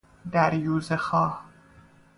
[0.31, 1.41] دریوزه خواه